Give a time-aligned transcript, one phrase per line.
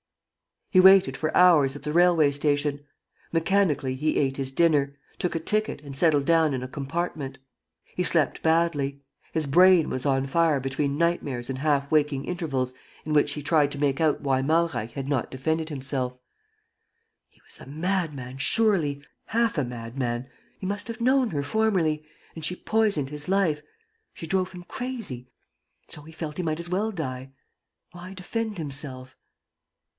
[0.71, 2.85] He waited for hours at the railway station.
[3.31, 7.37] Mechanically, he ate his dinner, took a ticket and settled down in a compartment.
[7.83, 9.03] He slept badly.
[9.33, 12.73] His brain was on fire between nightmares and half waking intervals
[13.05, 16.17] in which he tried to make out why Malreich had not defended himself:
[17.29, 18.37] "He was a madman...
[18.37, 19.03] surely...
[19.25, 20.29] half a madman....
[20.57, 22.07] He must have known her formerly...
[22.33, 23.61] and she poisoned his life...
[24.13, 25.27] she drove him crazy....
[25.89, 27.33] So he felt he might as well die....
[27.91, 29.15] Why defend himself?"